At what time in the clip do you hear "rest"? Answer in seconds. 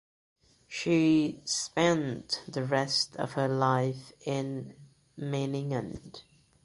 2.63-3.15